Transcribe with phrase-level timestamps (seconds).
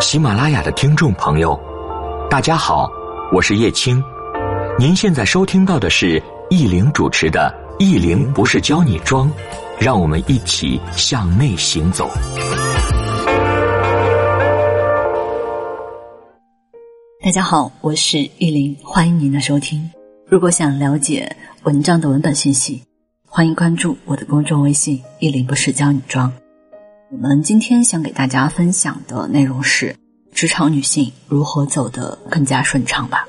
[0.00, 1.58] 喜马拉雅的听众朋友，
[2.28, 2.90] 大家好，
[3.32, 4.02] 我是叶青。
[4.78, 9.26] 您现在收听到的是易玲主持的《易玲不是教你装》，
[9.78, 12.10] 让我们一起向内行走。
[17.24, 19.90] 大家好，我是易玲，欢迎您的收听。
[20.28, 22.82] 如果想了解文章的文本信息，
[23.26, 26.30] 欢迎关注我的公众微信“易玲不是教你装”。
[27.08, 29.94] 我们今天想给大家分享的内容是
[30.34, 33.24] 职场女性如何走得更加顺畅吧。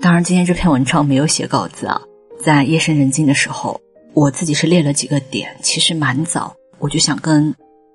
[0.00, 2.00] 当然，今天这篇文章没有写稿子啊，
[2.40, 3.80] 在夜深人静的时候，
[4.14, 7.52] 我自己是列了几个点，其实蛮早我就想跟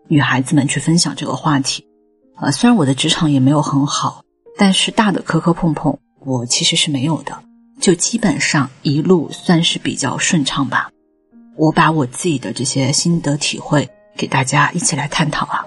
[0.10, 1.86] 女孩子们去分享这个话题。
[2.36, 4.22] 呃，虽然我的职场也没有很好，
[4.58, 7.42] 但是大的磕磕碰碰我其实是没有的，
[7.80, 10.90] 就基本上一路算是比较顺畅吧。
[11.56, 13.90] 我把我自己的这些心得体会。
[14.16, 15.66] 给大家一起来探讨啊。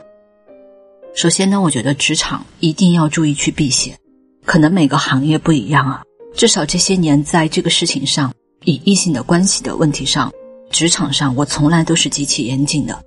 [1.15, 3.97] 首先呢，我觉得职场一定要注意去避险，
[4.45, 6.03] 可能每个行业不一样啊。
[6.35, 8.33] 至少这些年在这个事情上，
[8.65, 10.31] 以异性的关系的问题上，
[10.71, 13.01] 职场上我从来都是极其严谨的。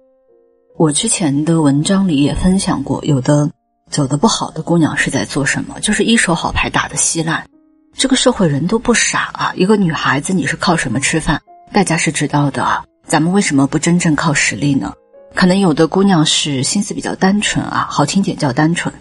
[0.77, 3.49] 我之前的文章里也分享过，有的
[3.89, 7.47] 走的不好的姑娘是在做什么，就是一手好牌打得稀烂。
[7.93, 11.41] 这个社会人都不傻啊，一个女孩子你是靠什么吃饭？
[11.71, 12.83] 大家是知道的啊。
[13.05, 14.93] 咱们为什么不真正靠实力呢？
[15.33, 18.93] 可能有的姑娘是心思比较单纯啊，好听点叫单纯，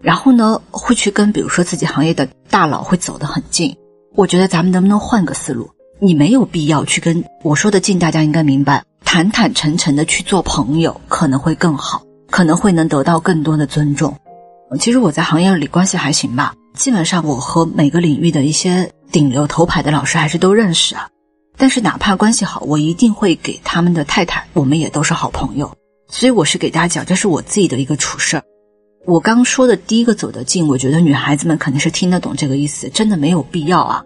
[0.00, 3.76] 然后呢会去跟比如说自己行业的大佬会走得很近。
[4.14, 5.70] 我觉得咱们能不能换个思路？
[6.00, 14.16] 你没有必要去跟我说的近，大家应该明白，坦坦诚诚的去做朋友可能会更好，可能会能得到更多的尊重。
[14.78, 21.08] 其实我在行业里关系还行吧，基本上我和每个领域的一些顶流头牌的老师还是都认识啊。
[21.58, 25.70] 但是哪怕关系好，我一定会给他们的太太，我们也都是好朋友。
[26.08, 28.42] 所以我是给大家讲，这是我自己的一个处事儿。
[29.06, 34.02] 我刚说的第一个走得近，我觉得女孩子们肯定是听得懂这个意思，真的没有必要啊。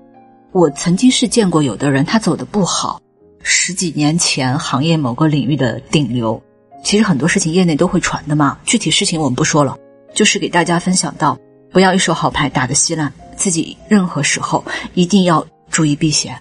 [0.53, 3.01] 我曾经是见过有的人他走得不好，
[3.42, 6.42] 十几年前行业某个领域的顶流，
[6.83, 8.58] 其实很多事情业内都会传的嘛。
[8.64, 9.77] 具体事情我们不说了，
[10.14, 11.39] 就是给大家分享到，
[11.70, 14.64] 不要一手好牌打得稀烂，自己任何时候
[14.95, 16.41] 一定要注意避险。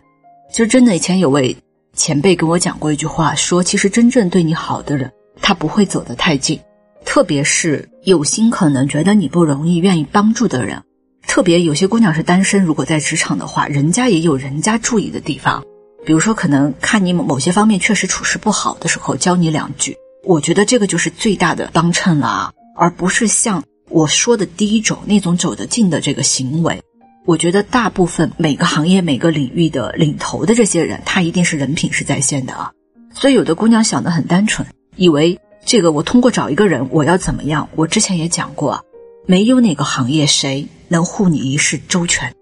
[0.54, 1.56] 就真的，以前有位
[1.94, 5.10] 前辈跟我讲过一句话，说其实真正对你好的人，
[5.42, 6.60] 他不会走得太近，
[7.06, 10.84] 特别是有心可能觉得你不容易、愿意帮助的人。
[11.26, 15.64] 特别有些姑娘是单身，如果在职场的话，人家也有人家注意的地方，
[16.06, 19.96] 比如说可能看你某某些方面确实处事不好的时候，教你两句。
[20.26, 26.82] 我觉得这个就是最大的帮衬了啊，而不是像我说的第一种那种走得近的这个行为。
[27.26, 32.72] 我觉得大部分每个行业每个领域的领头的这些人，他一定是人品是在线的啊。
[33.14, 37.70] 所以有的姑娘想的很单纯，以为这个我通过找一个人我要怎么样？
[37.76, 38.84] 我之前也讲过，
[39.28, 42.34] 没有哪个行业谁能护你一世周全，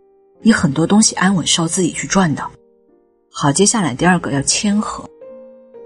[0.42, 2.48] 你很多东西安稳是要自己去赚的。
[3.32, 5.10] 好，接下来第二个要谦和。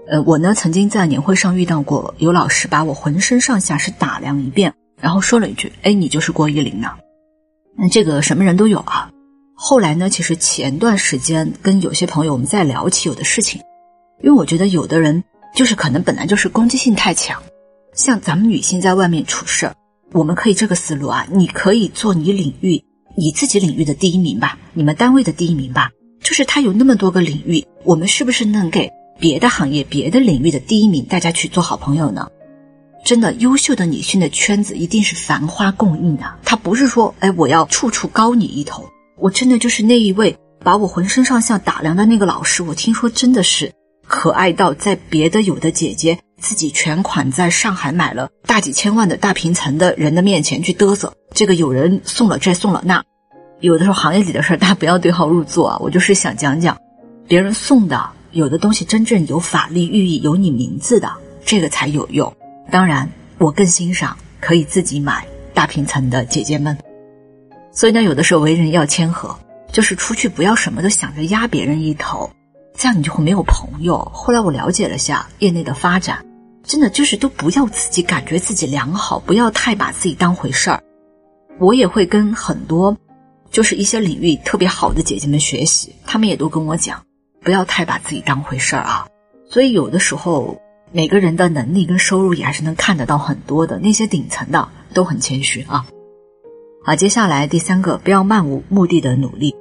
[0.06, 6.96] 呃，我呢曾经在年会上遇到过有老师把我浑身上下是打量一遍，然后说了一句：“哎，你就是郭依林啊。”
[7.76, 9.10] 那这个什么人都有啊。
[9.54, 13.60] 后来呢，其实前段时间跟有些朋友我们在聊起有的事情，
[14.22, 15.24] 因为我觉得有的人
[15.54, 17.42] 就是可能本来就是攻击性太强，
[17.94, 19.72] 像咱们女性在外面处事，
[20.12, 22.84] 我们可以这个思路啊，你可以做你领域
[23.16, 25.90] 你自己领域的第一名吧，你们单位的第一名吧。
[26.20, 32.28] 就是他有那么多个领域，我们是不是能给别的行业、别的领域的第一名，大家去做好朋友呢？
[33.04, 38.88] 真的优秀的女性的圈子一定是繁花供应的，她不是说，哎，我要处处高你一头。
[39.16, 43.70] 我真的就是那一位把我浑身上下打量的那个老师，我听说真的是
[44.06, 53.04] 可爱到在别的有的姐姐自己全款在上海买了大几千万的大平层的人的面前去嘚瑟，这个有人送了这送了那，
[53.60, 55.78] 有的时候行业里的事儿大家不要对号入座啊。
[55.80, 56.76] 我就是想讲讲，
[57.28, 61.12] 别人送的有的东西真正有法律寓意、有你名字的，
[61.44, 62.34] 这个才有用。
[62.70, 63.08] 当然，
[63.38, 66.76] 我更欣赏可以自己买大平层的姐姐们。
[67.70, 69.36] 所以呢，有的时候为人要谦和，
[69.70, 72.30] 就是出去不要什么都想着压别人一头，
[72.76, 73.98] 这样你就会没有朋友。
[74.12, 76.24] 后来我了解了下业内的发展，
[76.64, 80.82] 真的就是都不要自己感觉自己良好，不要太把自己当回事儿。
[81.60, 82.96] 我也会跟很多
[83.50, 87.04] 就是一些领域特别好的姐姐们学习，她们也都跟我讲，
[87.42, 89.06] 不要太把自己当回事儿啊。
[89.48, 90.60] 所以有的时候。
[90.96, 95.84] 每个人的能力跟收入也还是能看得到很多的，那些顶层的都很谦虚啊。
[96.84, 99.52] 好，接下来第三个，不要漫无目的的努力。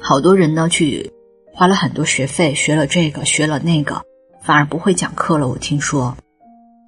[0.00, 1.10] 好多人呢去
[1.52, 4.00] 花了很多学费学了这个学了那个，
[4.40, 5.48] 反而不会讲课了。
[5.48, 6.16] 我听说，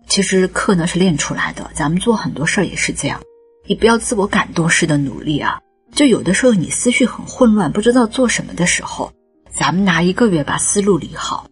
[0.06, 3.20] 其实课呢是练出来的，咱们做很多事儿也是这样，
[3.66, 5.58] 你不要自我感动式的努力啊。
[5.96, 9.12] 就有的时候你思绪很混乱，不知道做什么的时候，
[9.50, 11.44] 咱们拿一个月把思路理好。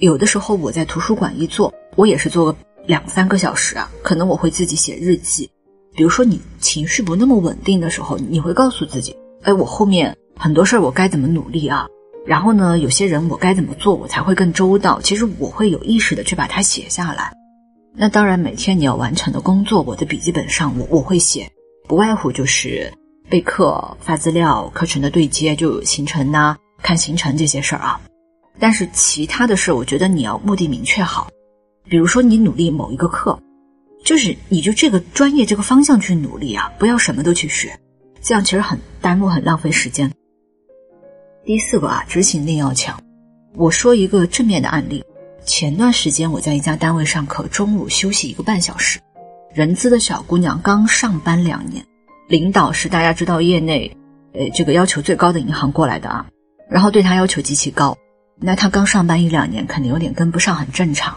[0.00, 5.48] 有的时候我在图书馆一坐，我也是坐个两三个小时啊，可能我会自己写日记。
[5.94, 11.86] 比如说你情绪不那么稳定的时候，你会告诉自己：哎，我后面很多事儿我该怎么努力啊？
[12.26, 15.00] 然后呢，有些人我该怎么做我才会更周到？
[15.00, 17.32] 其实我会有意识的去把它写下来。
[17.94, 21.48] 那当然，每天你要完成的工作，我的笔记本上我我会写，
[21.86, 22.92] 不外乎就是
[23.30, 28.00] 备课、发资料、课程的对接，就行程呐、看行程这些事儿啊。
[28.58, 31.28] 但是其他的事，我觉得你要目的明确好。
[31.84, 33.38] 比如说，你努力某一个课，
[34.04, 37.78] 就是你就这个专业这个方向去努力啊，不要什么都去学，
[38.22, 40.10] 这样其实很耽误、很浪费时间。
[41.44, 42.98] 第四个啊，执行力要强。
[43.54, 45.04] 我说一个正面的案例。
[45.44, 48.98] 前段时间我在一家单位上课，中午休息一个半小时。
[49.52, 51.84] 人资的小姑娘刚上班两年，
[52.28, 53.94] 领导是大家知道业内，
[54.32, 56.26] 呃，这个要求最高的银行过来的啊，
[56.70, 57.94] 然后对她要求极其高。
[58.40, 61.16] 那她刚上班一两年，肯定有点跟不上，很正常。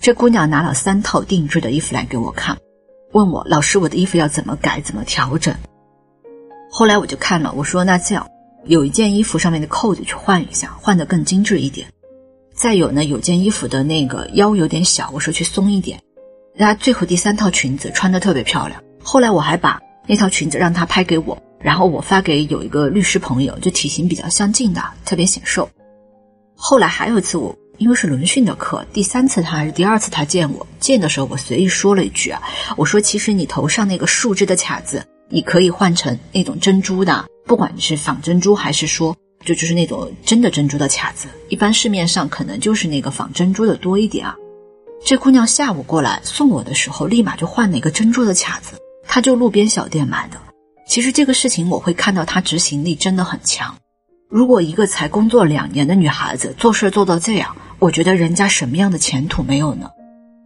[0.00, 2.56] 这姑娘拿了三套定制的衣服来给我看，
[3.12, 5.54] 问我老师我的衣服要怎么改，怎么调整。
[6.70, 8.26] 后来我就看了，我说那这样。
[8.64, 11.88] 有一件衣服上面的扣子去换一下，换得更精致一点。
[12.54, 15.98] 再有呢，有件衣服的那个腰有点小，我说去松一点。
[16.54, 18.82] 那最后第三套裙子穿的特别漂亮。
[19.02, 25.68] 后来我还把那套裙子让她拍给我，然后我发给有一个律师朋友，就体型比较相近的，特别显瘦。
[26.60, 32.42] 后来还有一次我因为是轮训的课，第三次他还是第二次他见我，见的时候我随意说了一句啊，
[32.76, 37.24] 我说其实你头上那个树枝的卡子，你可以换成那种珍珠的。
[37.46, 44.34] 不管你是仿珍珠还是说就就是那种真的珍珠的卡子，一般市面上可能就是那个仿珍珠的多一点啊。
[45.06, 48.72] 这姑娘下午过来送我的时候，立马就换了一个珍珠的卡子，
[49.06, 50.36] 她就路边小店买的。
[50.88, 53.76] 其实这个事情我会看到她执行力真的很强。
[54.30, 59.88] 如果一个才工作两年的女孩子做事做到这样，我觉得人家什么样的前途没有呢？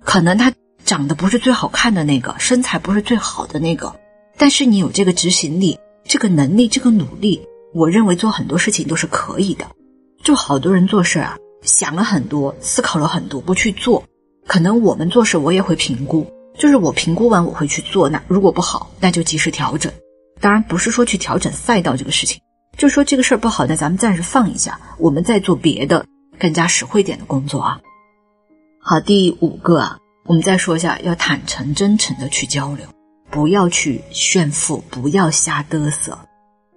[0.05, 0.53] 可能她
[0.85, 3.97] 长得不是最好看的那个，身材不是最好的那个，
[4.37, 5.79] 但是你有这个执行力。
[6.05, 7.41] 这个能力，这个努力，
[7.73, 9.67] 我认为做很多事情都是可以的。
[10.23, 14.03] 就好多人做事啊，想了很多，思考了很多，不去做。
[14.47, 16.27] 可能我们做事，我也会评估，
[16.59, 18.09] 就是我评估完我会去做。
[18.09, 19.93] 那如果不好，那就及时调整。
[20.41, 22.41] 当然不是说去调整赛道这个事情，
[22.77, 26.05] 就说这个事儿不好，那咱们暂时放一下，我们再做别的
[26.39, 27.81] 更加实惠点的工作啊。
[28.81, 32.87] 好，第五个啊，我们再说一下，要坦诚真诚的去交流。
[33.31, 36.19] 不要去炫富，不要瞎嘚瑟。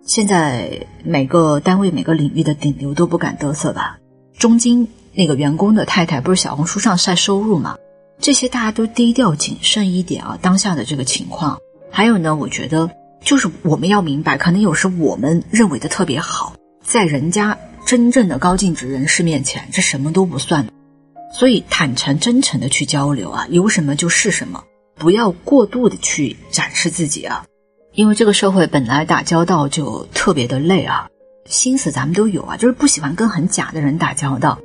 [0.06, 3.98] 现在每个单位、每个领域的顶流都不敢嘚瑟吧？
[4.38, 7.76] 中金那个员工的太太不是小红书上晒收入吗？
[8.20, 10.38] 这些大家都低调谨慎一点啊。
[10.42, 11.60] 当下的这个情况，
[11.92, 12.90] 还有呢，我觉得
[13.22, 20.68] 就是我们要明白，可能有时我们认为的特别好，在人家真正的高净值人士面前，这什么都不算。
[21.34, 24.64] 所以坦诚真诚的去交流啊，有什么就是什么。
[24.98, 27.44] 不要过度的去展示自己啊，
[27.94, 31.10] 因为这个社会本来打交道就特别的累啊，
[31.46, 34.60] 心思咱们都有啊，就是不喜欢跟很假的人打交道。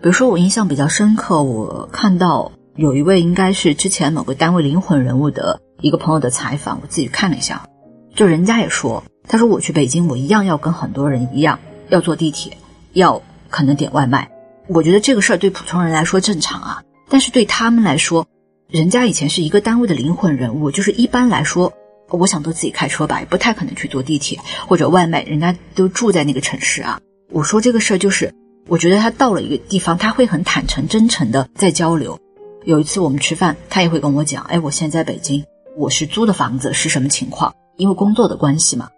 [0.00, 7.66] 比如说我印象比较深刻，我看到有一位应该是之前某个单位灵魂人物的一个朋友的采访，我自己看了一下，
[8.14, 12.56] 就人家也说，他说我去北京，我一样要跟很多人一样，要坐地铁，
[12.92, 14.30] 要可能点外卖。
[14.68, 18.26] 我觉得这个事儿对普通人来说正常啊，但是对他们来说。
[18.70, 21.72] 人家以前是一个单位的灵魂人物，就是一般来说，
[22.08, 25.22] 我想都自己开车吧，也不太可能去坐地铁或者外卖。
[25.22, 26.98] 人家都住在那个城市啊。
[27.30, 28.34] 我说这个事儿就是，
[28.66, 32.18] 我觉得他到了一个地方，他会很坦诚、真诚的在交流。
[32.64, 35.44] 有一次我们吃饭，他也会跟我讲：“哎，我现在北京，
[35.76, 37.54] 我是租的房子，是什么情况？
[37.76, 38.88] 因为工作的关系嘛。”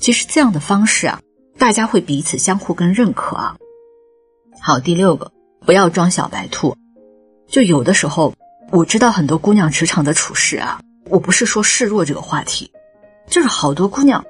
[0.00, 1.20] 其实这样的方式啊，
[1.58, 3.56] 大家会彼此相互更认可啊。
[4.60, 5.32] 好，第六个，
[5.64, 6.76] 不要装小白兔，
[7.48, 8.34] 就有的时候。
[8.72, 12.72] 我知道很多姑娘职场的处事啊，我不是说示弱这个话题，
[13.28, 14.24] 就是好多姑娘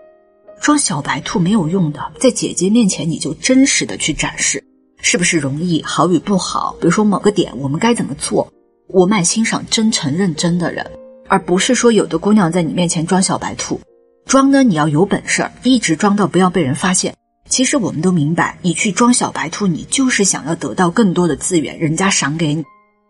[0.61, 4.63] 装小白兔没有用的，在姐姐面前你就真实的去展示，
[5.01, 6.77] 是不是容易好与不好？
[6.79, 8.53] 比如说某个点我们该怎么做？
[8.89, 10.91] 我蛮欣赏真诚认真的人，
[11.29, 13.81] 而不是说有的姑娘在你面前装小白兔，
[14.27, 17.15] 装呢你要有本事，一直装到不要被人发现。
[17.49, 22.65] 其实我们都明白，你去装小白兔，你就是想要得到更多的资源，人家赏给你。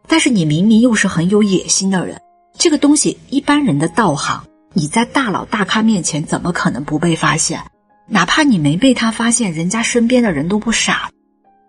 [0.09, 2.21] 但是你明明又是很有野心的人，
[2.59, 7.63] 这个东西一般人的道行，你在大佬大咖面前怎么可能不被发现？
[8.07, 11.11] 哪怕你没被他发现，人家身边的人都不傻。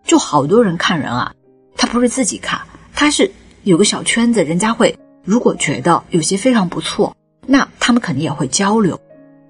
[0.04, 1.32] 就好多人看人啊，
[1.78, 2.60] 他不是自己看，
[2.94, 3.32] 他是
[3.64, 7.16] 有个小圈子，人家会如果觉得有些非常不错，
[7.48, 9.00] 那他们肯定也会交流。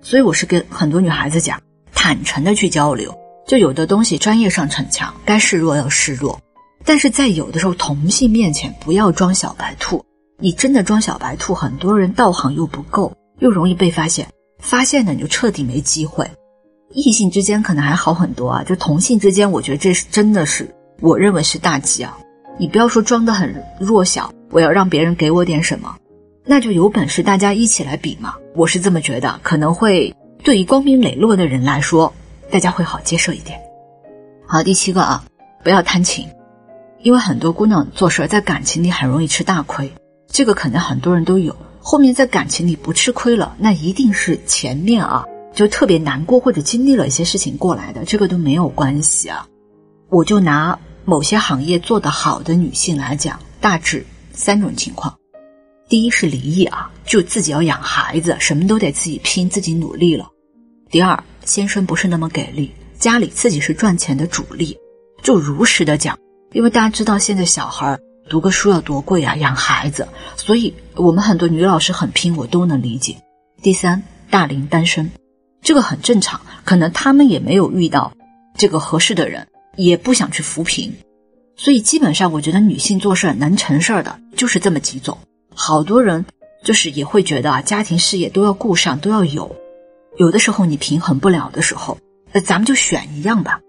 [0.06, 1.60] 所以我是跟很多女孩子讲，
[1.92, 3.12] 坦诚的去交流。
[3.48, 6.40] 就有的东西专业上逞强，该示弱要示弱，
[6.86, 10.06] 但是在有的时候同性面前不要装小白兔。
[10.38, 14.28] 你真的装小白兔，很多人道行又不够，又容易被发现。
[14.60, 16.30] 发现了你就彻底没机会。
[16.92, 20.70] 异性之间可能还好很多啊，就同性之间，我觉得这是真的是
[21.02, 22.16] 我认为是大忌啊。
[22.60, 25.96] 你不要说装的很弱小，我要让别人给我点什么，
[26.46, 28.36] 那就有本事大家一起来比嘛。
[28.56, 32.14] 我是这么觉得，可能会对于光明磊落的人来说。
[32.52, 33.60] 大家会好接受一点。
[34.46, 35.26] 好，第七个啊，
[35.64, 36.28] 不要贪情，
[37.02, 39.92] 因为很多姑娘做事在感情里很容易吃大亏，
[40.28, 41.56] 这个可能很多人都有。
[41.82, 49.48] 后面在感情里不吃亏了，那一定是前面啊就特别难过或者经历了一些事情过来的，这个都没有关系啊。
[50.10, 55.18] 我就拿某些行业做得好的女性来讲，大致三种情况：
[55.88, 60.26] 第一是离异啊，就自己要养孩子，什么都得自己拼，自己努力了；
[60.90, 61.24] 第二。
[61.46, 64.76] 先生不是那么给力，家里自己是赚钱的主力，
[65.22, 66.18] 就如实的讲。
[66.54, 73.16] 因为大家知道现在小孩读个书要多贵啊，养孩子，所以我们很多女老师很拼，我都能理解。
[73.62, 74.02] 第三，
[74.32, 75.12] 大龄单身，
[75.62, 78.12] 这个很正常，可能他们也没有遇到
[78.58, 80.92] 这个合适的人，也不想去扶贫，
[81.56, 85.16] 所以基本上我觉得女性做事能成事儿的就是这么几种。
[85.56, 86.26] 好多人
[86.64, 89.56] 就是也会觉得啊，家庭事业都要顾上，都要有。
[90.18, 91.98] 有的时候你平衡不了的时候，
[92.32, 93.62] 那咱们就选一样吧。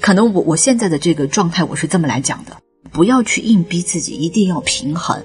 [0.00, 2.56] 可能我我现在的这个状态，我是这么来讲的：
[2.90, 5.22] 不要去硬逼自己一定要平衡。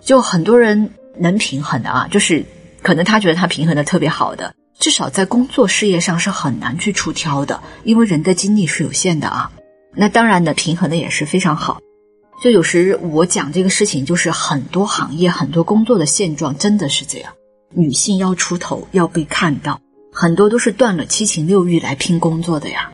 [0.00, 2.44] 就很多人能平衡的啊，就是
[2.82, 9.52] 可能他觉得他平衡的特别好的，至少在工作事业上是很难去出挑的，因为人的精力是有限的啊。
[9.94, 11.80] 那当然呢，平衡的也是非常好。
[12.42, 17.32] 就有时我讲这个事情，就是很多行业、很多工作的现状真的是这样，
[17.72, 19.80] 女性要出头，要被看到。
[20.12, 22.90] 很多都是断了七情六欲来拼工作的呀。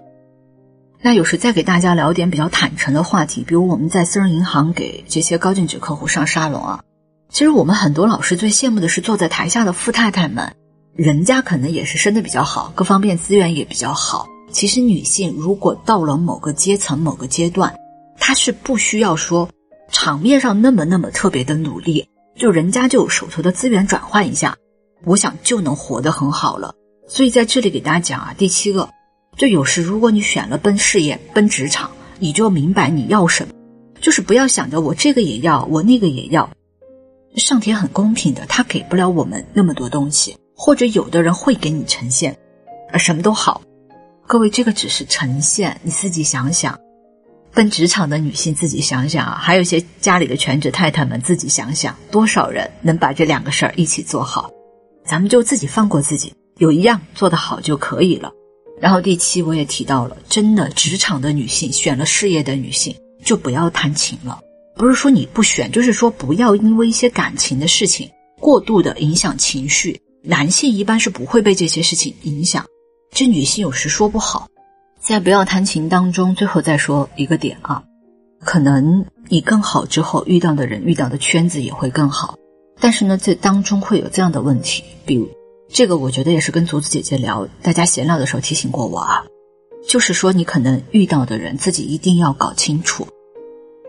[1.01, 6.83] 那有时再给大家聊点比较坦诚的话题，比如我们在私人银行给这些高净值客户上沙龙啊。
[7.31, 10.55] 其实我们很多老师最羡慕的是坐在台下的富太太们，
[10.95, 14.27] 人家可能也是生的比较好，各方面资源也比较好。
[14.53, 17.75] 其实女性如果到了某个阶层、某个阶段，
[18.19, 19.49] 他是不需要说
[19.91, 24.57] 场面上那么那么特别的努力，就人家就手头的资源转换一下，
[25.05, 26.75] 我想就能活得很好了。
[27.07, 28.91] 所以在这里给大家讲啊，第七个，
[29.37, 33.53] 就有时如果你选了奔事业、奔职场，你就明白你要什么，
[34.01, 36.51] 就是不要想着我这个也要，我那个也要。
[37.37, 42.37] 上天很公平的，他给不了我们那么多东西，或者有的人会给你呈现，
[42.91, 43.63] 呃，什么都好。
[44.27, 46.79] 各位，这个只是呈现，你自己想想。
[47.59, 54.49] 奔职场的女性自己想想啊，还有一些家里的全职太太们自己想想，多少人能把这两个事儿一起做好？
[55.05, 56.33] 咱们就自己放过自己。
[56.59, 58.31] 有一样做得好就可以了。
[58.81, 64.39] 然后第七，我也提到了，真的职场的女性选了事业的女性，就不要谈情了。
[64.77, 70.01] 不是说你不选，就是说不要因为一些感情的事情过度的影响情绪。
[70.23, 72.65] 男性一般是不会被这些事情影响，
[73.11, 74.49] 这女性有时说不好。
[75.09, 77.83] 在不要贪情当中，最后再说一个点啊，
[78.41, 82.37] 可能你更好之后遇到的人、遇到的圈子也会更好，
[82.79, 85.27] 但是呢，这当中会有这样的问题，比如。
[85.71, 89.25] 这个我觉得也是跟竹子姐姐聊，大家闲聊的时候提醒过我啊，
[89.89, 93.09] 就是说你可能遇到的人自己一定要搞清楚，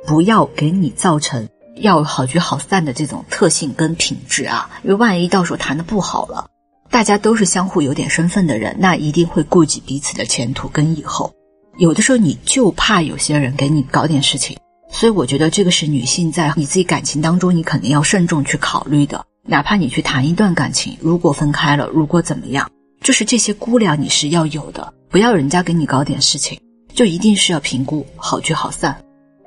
[0.08, 6.50] 不要给你造成要好聚好散的这种特性跟品质啊，因为万一到时候谈的不好了，
[6.90, 11.34] 大家都是相互有点身份的人，那一定会顾及彼此的前途跟以后。
[11.78, 14.58] 有的时候你就怕有些人给你搞点事情，
[14.92, 19.24] 所以我觉得这个是女性在你自己感情当中，你肯定要慎重去考虑的。
[19.44, 22.70] 哪怕你去谈一段感情，如果分开了，如果怎么样，
[23.02, 26.60] 就是这些估量你是要有的，不要人家给你搞点事情，
[26.94, 29.02] 就一定是要评估好聚好散。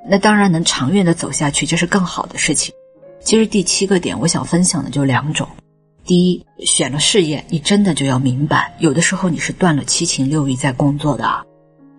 [0.09, 2.73] 那当然能长远的走下去，就是更好的事情。
[3.23, 5.47] 其实第七个点，我想分享的就两种：
[6.05, 11.45] 第一，选了事业，你真的就要明白，有的时候你是断了七情六欲在工作的。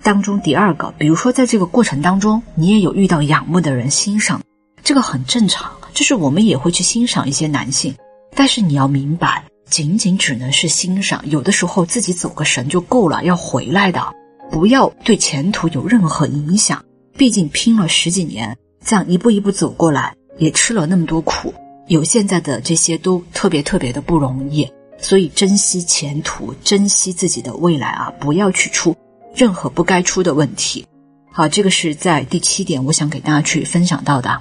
[0.02, 4.42] 当中第二个，比如说在这个过程当中，你也有遇到仰慕的人欣赏，
[4.82, 5.72] 这个很正常。
[5.94, 7.94] 就是我们也会去欣赏一些男性，
[8.34, 14.12] 但是你要明白，仅仅只能是欣赏，有的时候自己走个神就够了，要回来的，
[14.50, 16.84] 不要对前途有任何影响。
[17.16, 21.54] 毕竟拼了十几年，这样一步一步走过来，也吃了那么多苦，
[21.86, 28.96] 有现在的这些都特别特别的不容易，所以珍惜前途，珍惜自己的未来啊，不要去出
[29.34, 30.86] 任何不该出的问题。
[31.30, 34.40] 好，这个是在第七点，我想给大家去分享到的。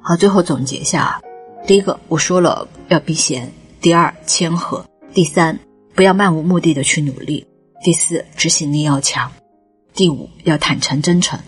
[0.00, 1.20] 好，最后总结一下啊：
[1.66, 3.46] 第一个，我说了要避嫌；
[3.80, 5.58] 第二，谦和；第三，
[5.94, 7.44] 不要漫无目的的去努力；
[7.82, 9.28] 第四，执行力要强；
[9.94, 11.38] 第五，要坦诚真诚；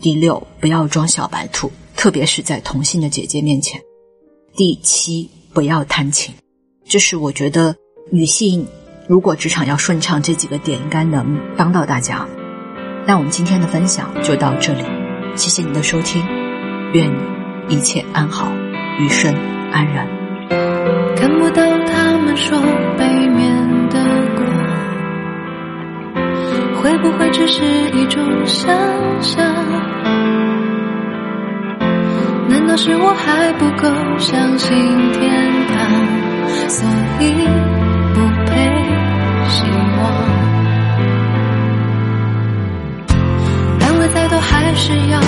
[0.00, 3.80] 第六，不要装小白兔，特别是在同性的姐姐面前；
[4.54, 6.34] 第七，不要贪情。
[6.84, 7.74] 这是我觉得
[8.10, 8.66] 女性
[9.08, 12.28] 如果职场要顺畅，这几个点应该能帮到大家。
[13.06, 14.84] 那我们今天的分享就到这里，
[15.36, 16.22] 谢谢你的收听，
[16.92, 17.16] 愿你
[17.74, 18.52] 一切安好，
[19.00, 19.34] 余生
[19.72, 20.06] 安然。
[21.16, 22.60] 看不到他们说
[22.98, 24.04] 背面的
[24.36, 24.46] 光，
[26.82, 27.64] 会不会只是
[27.96, 28.76] 一种想
[29.22, 30.01] 象？
[32.48, 34.70] 难道是我还不够相信
[35.12, 35.20] 天
[35.68, 35.78] 堂，
[36.68, 36.88] 所
[37.20, 37.46] 以
[38.14, 38.50] 不配
[39.48, 39.62] 希
[39.98, 40.02] 望？
[44.12, 45.20] 再多还是要